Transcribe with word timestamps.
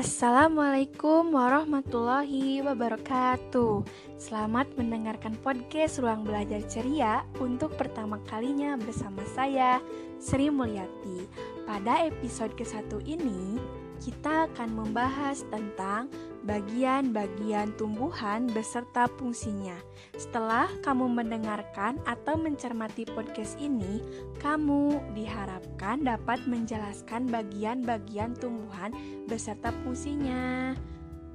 Assalamualaikum 0.00 1.28
warahmatullahi 1.36 2.64
wabarakatuh. 2.64 3.84
Selamat 4.16 4.72
mendengarkan 4.80 5.36
podcast 5.44 6.00
Ruang 6.00 6.24
Belajar 6.24 6.64
Ceria 6.72 7.20
untuk 7.36 7.76
pertama 7.76 8.16
kalinya 8.24 8.80
bersama 8.80 9.20
saya, 9.36 9.76
Sri 10.16 10.48
Mulyati. 10.48 11.28
Pada 11.68 12.00
episode 12.08 12.56
ke-1 12.56 12.96
ini, 13.04 13.60
kita 14.00 14.48
akan 14.48 14.72
membahas 14.72 15.44
tentang 15.52 16.08
bagian-bagian 16.48 17.76
tumbuhan 17.76 18.48
beserta 18.48 19.04
fungsinya. 19.20 19.76
Setelah 20.16 20.72
kamu 20.80 21.12
mendengarkan 21.20 22.00
atau 22.08 22.40
mencermati 22.40 23.04
podcast 23.12 23.60
ini, 23.60 24.00
kamu 24.40 24.98
diharapkan 25.12 26.00
dapat 26.00 26.40
menjelaskan 26.48 27.28
bagian-bagian 27.28 28.32
tumbuhan 28.40 28.90
beserta 29.28 29.68
fungsinya. 29.84 30.72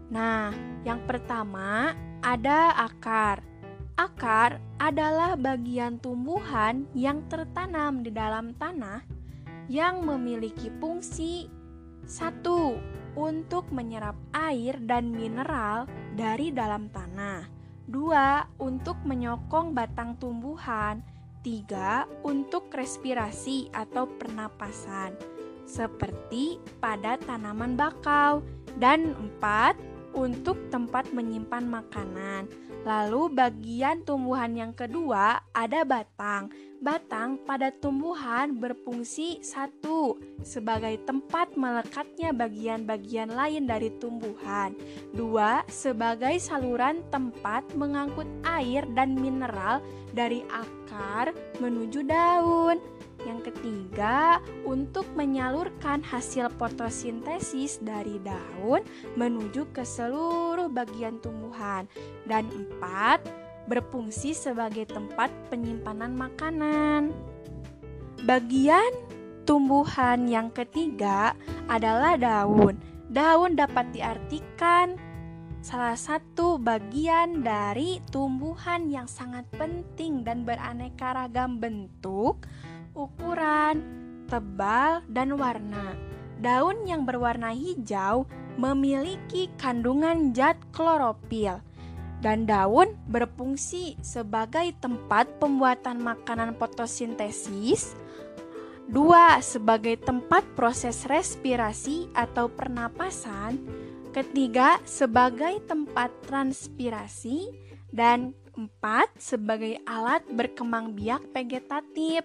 Nah, 0.10 0.50
yang 0.82 1.06
pertama 1.06 1.94
ada 2.26 2.74
akar. 2.74 3.46
Akar 3.96 4.60
adalah 4.82 5.40
bagian 5.40 6.02
tumbuhan 6.04 6.84
yang 6.92 7.24
tertanam 7.32 8.04
di 8.04 8.12
dalam 8.12 8.52
tanah 8.60 9.06
yang 9.72 10.04
memiliki 10.06 10.70
fungsi 10.78 11.50
satu, 12.06 12.78
untuk 13.16 13.72
menyerap 13.72 14.14
air 14.36 14.78
dan 14.84 15.10
mineral 15.10 15.90
dari 16.14 16.52
dalam 16.52 16.92
tanah. 16.92 17.48
Dua, 17.86 18.46
untuk 18.58 18.98
menyokong 19.06 19.74
batang 19.74 20.18
tumbuhan. 20.18 21.02
Tiga, 21.46 22.10
untuk 22.26 22.74
respirasi 22.74 23.70
atau 23.70 24.10
pernapasan, 24.10 25.14
seperti 25.70 26.58
pada 26.82 27.22
tanaman 27.22 27.78
bakau. 27.78 28.42
Dan 28.76 29.14
empat, 29.14 29.78
untuk 30.16 30.58
tempat 30.72 31.12
menyimpan 31.12 31.68
makanan. 31.68 32.48
Lalu 32.88 33.34
bagian 33.36 34.02
tumbuhan 34.08 34.56
yang 34.56 34.74
kedua 34.74 35.44
ada 35.52 35.84
batang. 35.84 36.50
Batang 36.80 37.42
pada 37.44 37.74
tumbuhan 37.74 38.62
berfungsi 38.62 39.42
satu 39.42 40.22
sebagai 40.46 41.02
tempat 41.04 41.58
melekatnya 41.58 42.30
bagian-bagian 42.30 43.34
lain 43.34 43.66
dari 43.66 43.90
tumbuhan. 43.98 44.78
Dua 45.12 45.66
sebagai 45.66 46.38
saluran 46.38 47.02
tempat 47.10 47.66
mengangkut 47.74 48.30
air 48.46 48.86
dan 48.94 49.18
mineral 49.18 49.82
dari 50.14 50.46
akar 50.48 51.34
menuju 51.58 52.06
daun. 52.06 52.95
Ketiga, 53.96 54.44
untuk 54.68 55.08
menyalurkan 55.16 56.04
hasil 56.04 56.52
fotosintesis 56.60 57.80
dari 57.80 58.20
daun 58.20 58.84
menuju 59.16 59.72
ke 59.72 59.88
seluruh 59.88 60.68
bagian 60.68 61.16
tumbuhan. 61.24 61.88
Dan 62.28 62.44
empat, 62.52 63.24
berfungsi 63.72 64.36
sebagai 64.36 64.92
tempat 64.92 65.32
penyimpanan 65.48 66.12
makanan. 66.12 67.16
Bagian 68.28 68.92
tumbuhan 69.48 70.28
yang 70.28 70.52
ketiga 70.52 71.32
adalah 71.72 72.20
daun. 72.20 72.76
Daun 73.08 73.56
dapat 73.56 73.96
diartikan 73.96 75.00
salah 75.64 75.96
satu 75.96 76.60
bagian 76.60 77.48
dari 77.48 78.04
tumbuhan 78.12 78.92
yang 78.92 79.08
sangat 79.08 79.48
penting 79.56 80.28
dan 80.28 80.44
beraneka 80.44 81.16
ragam 81.16 81.64
bentuk 81.64 82.44
ukuran, 82.96 83.84
tebal, 84.32 85.04
dan 85.12 85.36
warna. 85.36 85.94
Daun 86.40 86.88
yang 86.88 87.04
berwarna 87.04 87.52
hijau 87.52 88.26
memiliki 88.56 89.52
kandungan 89.60 90.32
zat 90.32 90.56
klorofil 90.72 91.60
dan 92.24 92.48
daun 92.48 92.96
berfungsi 93.12 94.00
sebagai 94.00 94.72
tempat 94.80 95.28
pembuatan 95.38 96.00
makanan 96.00 96.56
fotosintesis. 96.56 97.94
Dua, 98.86 99.42
sebagai 99.42 99.98
tempat 99.98 100.46
proses 100.54 101.10
respirasi 101.10 102.10
atau 102.14 102.50
pernapasan. 102.50 103.58
Ketiga, 104.14 104.80
sebagai 104.86 105.60
tempat 105.66 106.14
transpirasi 106.30 107.50
dan 107.90 108.32
empat, 108.56 109.12
sebagai 109.18 109.82
alat 109.84 110.24
berkembang 110.30 110.94
biak 110.96 111.34
vegetatif. 111.34 112.24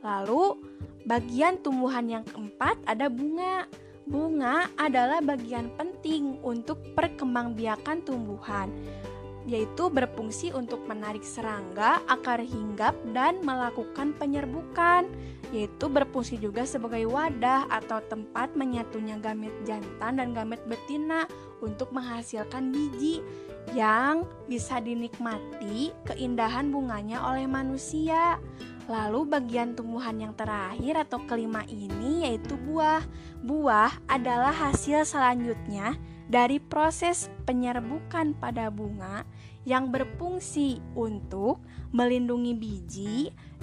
Lalu, 0.00 0.56
bagian 1.04 1.60
tumbuhan 1.60 2.08
yang 2.08 2.24
keempat 2.24 2.80
ada 2.88 3.08
bunga. 3.12 3.68
Bunga 4.10 4.66
adalah 4.74 5.22
bagian 5.22 5.70
penting 5.78 6.40
untuk 6.42 6.82
perkembangbiakan 6.98 8.02
tumbuhan, 8.02 8.66
yaitu 9.46 9.86
berfungsi 9.86 10.50
untuk 10.50 10.82
menarik 10.90 11.22
serangga, 11.22 12.02
akar 12.10 12.42
hinggap, 12.42 12.96
dan 13.14 13.38
melakukan 13.44 14.10
penyerbukan, 14.18 15.06
yaitu 15.54 15.86
berfungsi 15.86 16.42
juga 16.42 16.66
sebagai 16.66 17.06
wadah 17.06 17.70
atau 17.70 18.02
tempat 18.10 18.50
menyatunya 18.58 19.14
gamet 19.22 19.54
jantan 19.62 20.18
dan 20.18 20.34
gamet 20.34 20.58
betina 20.66 21.30
untuk 21.62 21.94
menghasilkan 21.94 22.74
biji 22.74 23.22
yang 23.76 24.26
bisa 24.50 24.82
dinikmati 24.82 25.94
keindahan 26.08 26.72
bunganya 26.74 27.22
oleh 27.30 27.46
manusia. 27.46 28.42
Lalu 28.90 29.22
bagian 29.30 29.78
tumbuhan 29.78 30.18
yang 30.18 30.34
terakhir 30.34 31.06
atau 31.06 31.22
kelima 31.22 31.62
ini 31.70 32.26
yaitu 32.26 32.58
buah. 32.58 33.06
Buah 33.38 33.94
adalah 34.10 34.50
hasil 34.50 35.06
selanjutnya 35.06 35.94
dari 36.26 36.58
proses 36.58 37.30
penyerbukan 37.46 38.34
pada 38.34 38.66
bunga 38.66 39.22
yang 39.62 39.94
berfungsi 39.94 40.82
untuk 40.98 41.62
melindungi 41.94 42.52
biji 42.58 43.18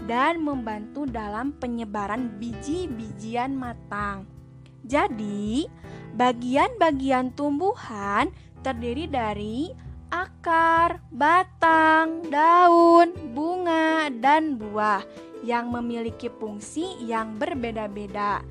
dan 0.08 0.40
membantu 0.40 1.04
dalam 1.04 1.52
penyebaran 1.60 2.40
biji-bijian 2.40 3.52
matang. 3.52 4.24
Jadi, 4.88 5.68
bagian-bagian 6.16 7.36
tumbuhan 7.36 8.32
terdiri 8.64 9.12
dari 9.12 9.76
akar, 10.12 11.04
batang, 11.12 12.28
daun, 12.32 13.12
bunga, 13.36 14.08
dan 14.12 14.56
buah 14.56 15.04
yang 15.44 15.72
memiliki 15.72 16.32
fungsi 16.32 17.00
yang 17.04 17.36
berbeda-beda. 17.40 18.42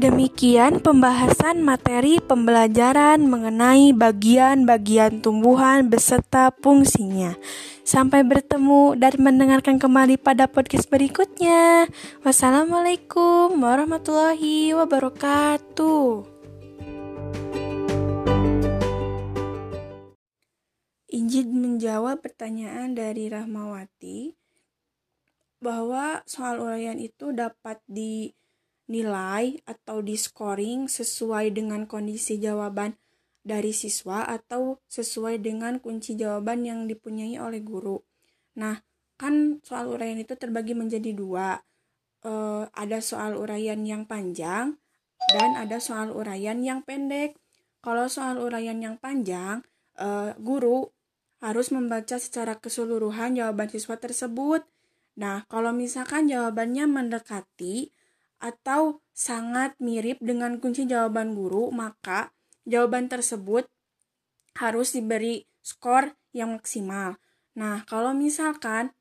Demikian 0.00 0.80
pembahasan 0.80 1.60
materi 1.60 2.24
pembelajaran 2.24 3.20
mengenai 3.20 3.92
bagian-bagian 3.92 5.20
tumbuhan 5.20 5.92
beserta 5.92 6.56
fungsinya. 6.64 7.36
Sampai 7.84 8.24
bertemu 8.24 8.96
dan 8.96 9.20
mendengarkan 9.20 9.76
kembali 9.76 10.16
pada 10.16 10.48
podcast 10.48 10.88
berikutnya. 10.88 11.84
Wassalamualaikum 12.24 13.52
warahmatullahi 13.60 14.72
wabarakatuh. 14.72 16.29
Menjawab 21.90 22.22
pertanyaan 22.22 22.94
dari 22.94 23.26
Rahmawati 23.26 24.30
bahwa 25.58 26.22
soal 26.22 26.62
uraian 26.62 27.02
itu 27.02 27.34
dapat 27.34 27.82
dinilai 27.90 29.58
atau 29.66 29.98
di-scoring 29.98 30.86
sesuai 30.86 31.50
dengan 31.50 31.90
kondisi 31.90 32.38
jawaban 32.38 32.94
dari 33.42 33.74
siswa 33.74 34.22
atau 34.22 34.78
sesuai 34.86 35.42
dengan 35.42 35.82
kunci 35.82 36.14
jawaban 36.14 36.62
yang 36.62 36.86
dipunyai 36.86 37.42
oleh 37.42 37.58
guru. 37.58 37.98
Nah, 38.54 38.78
kan 39.18 39.58
soal 39.66 39.90
uraian 39.90 40.22
itu 40.22 40.38
terbagi 40.38 40.78
menjadi 40.78 41.10
dua. 41.10 41.58
E, 42.22 42.30
ada 42.70 43.02
soal 43.02 43.34
uraian 43.34 43.82
yang 43.82 44.06
panjang 44.06 44.78
dan 45.34 45.50
ada 45.58 45.82
soal 45.82 46.14
uraian 46.14 46.62
yang 46.62 46.86
pendek. 46.86 47.34
Kalau 47.82 48.06
soal 48.06 48.38
uraian 48.38 48.78
yang 48.78 48.94
panjang, 48.94 49.66
e, 49.98 50.38
guru 50.38 50.86
harus 51.40 51.72
membaca 51.72 52.20
secara 52.20 52.60
keseluruhan 52.60 53.36
jawaban 53.36 53.72
siswa 53.72 53.96
tersebut. 53.96 54.64
Nah, 55.16 55.48
kalau 55.48 55.72
misalkan 55.72 56.28
jawabannya 56.28 56.84
mendekati 56.84 57.92
atau 58.40 59.00
sangat 59.16 59.76
mirip 59.80 60.20
dengan 60.20 60.60
kunci 60.60 60.84
jawaban 60.84 61.32
guru, 61.36 61.72
maka 61.72 62.32
jawaban 62.68 63.08
tersebut 63.08 63.68
harus 64.56 64.92
diberi 64.92 65.48
skor 65.64 66.16
yang 66.32 66.56
maksimal. 66.56 67.16
Nah, 67.56 67.84
kalau 67.88 68.12
misalkan 68.12 68.92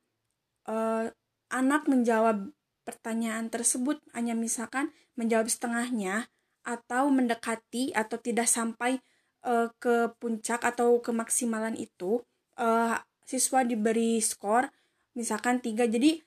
eh, 0.68 1.12
anak 1.52 1.88
menjawab 1.92 2.52
pertanyaan 2.88 3.52
tersebut 3.52 4.02
hanya 4.16 4.34
misalkan 4.34 4.96
menjawab 5.14 5.52
setengahnya 5.52 6.32
atau 6.64 7.12
mendekati 7.12 7.92
atau 7.94 8.18
tidak 8.18 8.48
sampai 8.50 9.04
uh, 9.46 9.72
ke 9.80 10.12
puncak 10.20 10.64
atau 10.64 11.00
kemaksimalan 11.00 11.76
itu 11.78 12.24
uh, 12.60 12.96
siswa 13.24 13.62
diberi 13.62 14.20
skor 14.20 14.68
misalkan 15.14 15.62
tiga. 15.62 15.86
Jadi 15.86 16.20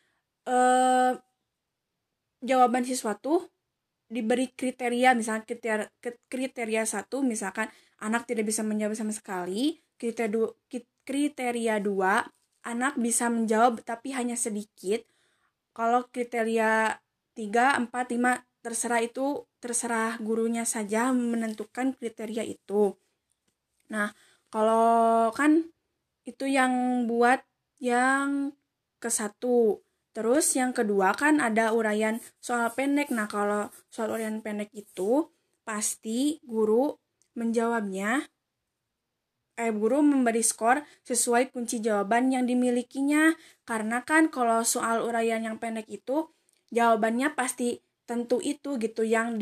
uh, 0.48 1.18
jawaban 2.42 2.86
siswa 2.86 3.18
tuh 3.18 3.50
diberi 4.12 4.52
kriteria 4.52 5.16
misalnya 5.16 5.48
kriteria 5.48 5.88
kriteria 6.28 6.84
satu 6.84 7.24
misalkan 7.24 7.72
anak 8.04 8.28
tidak 8.28 8.48
bisa 8.48 8.62
menjawab 8.62 8.94
sama 8.94 9.14
sekali. 9.14 9.80
Kriteria 9.96 10.30
dua, 10.30 10.50
kriteria 11.06 11.78
dua 11.78 12.26
anak 12.62 12.98
bisa 12.98 13.30
menjawab 13.30 13.82
tapi 13.82 14.14
hanya 14.14 14.38
sedikit. 14.38 15.02
Kalau 15.72 16.06
kriteria 16.12 17.00
tiga 17.32 17.74
empat 17.80 18.12
lima 18.12 18.44
terserah 18.62 19.02
itu 19.02 19.48
terserah 19.58 20.20
gurunya 20.22 20.62
saja 20.62 21.10
menentukan 21.10 21.96
kriteria 21.98 22.46
itu 22.46 22.94
nah 23.92 24.08
kalau 24.48 25.28
kan 25.36 25.68
itu 26.24 26.48
yang 26.48 27.04
buat 27.04 27.44
yang 27.82 28.56
ke 29.02 29.10
satu 29.10 29.82
Terus 30.12 30.52
yang 30.52 30.76
kedua 30.76 31.16
kan 31.16 31.40
ada 31.40 31.72
uraian 31.72 32.20
soal 32.36 32.68
pendek. 32.76 33.08
Nah, 33.08 33.24
kalau 33.28 33.72
soal 33.88 34.12
uraian 34.12 34.44
pendek 34.44 34.68
itu 34.76 35.32
pasti 35.64 36.36
guru 36.44 36.92
menjawabnya 37.32 38.28
eh 39.52 39.68
guru 39.68 40.00
memberi 40.00 40.40
skor 40.40 40.80
sesuai 41.04 41.52
kunci 41.52 41.80
jawaban 41.80 42.28
yang 42.28 42.44
dimilikinya. 42.44 43.32
Karena 43.64 44.04
kan 44.04 44.28
kalau 44.28 44.60
soal 44.68 45.00
uraian 45.00 45.40
yang 45.40 45.56
pendek 45.56 45.88
itu 45.88 46.28
jawabannya 46.68 47.32
pasti 47.32 47.80
tentu 48.04 48.36
itu 48.44 48.76
gitu 48.76 49.08
yang 49.08 49.40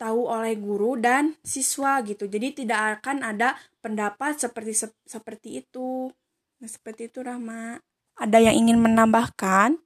ditahu 0.00 0.32
oleh 0.32 0.56
guru 0.56 0.96
dan 0.96 1.36
siswa 1.44 2.00
gitu. 2.00 2.24
Jadi 2.24 2.64
tidak 2.64 3.04
akan 3.04 3.20
ada 3.20 3.52
pendapat 3.84 4.40
seperti 4.40 4.88
seperti 5.04 5.60
itu. 5.60 6.08
Nah, 6.56 6.68
seperti 6.72 7.12
itu 7.12 7.20
Rahma. 7.20 7.76
Ada 8.16 8.40
yang 8.40 8.64
ingin 8.64 8.80
menambahkan? 8.80 9.76